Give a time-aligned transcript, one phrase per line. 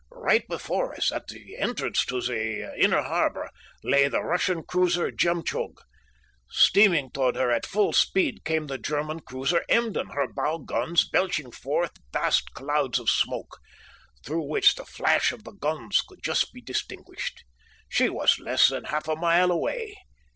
[0.09, 3.51] Right before us, at the entrance to the inner harbor,
[3.83, 5.77] lay the Russian cruiser Jemtchug.
[6.49, 11.51] Steaming toward her at full speed came the German cruiser Emden, her bow guns belching
[11.51, 13.59] forth vast clouds of smoke,
[14.25, 17.43] through which the flash of the guns could just be distinguished.
[17.87, 19.97] She was less than half a mile away.